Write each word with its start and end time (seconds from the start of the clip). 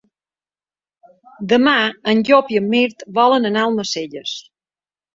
Demà 1.53 1.75
en 2.15 2.25
Llop 2.31 2.51
i 2.57 2.59
en 2.65 2.73
Mirt 2.75 3.09
volen 3.21 3.49
anar 3.55 3.67
a 3.67 3.71
Almacelles. 3.73 4.39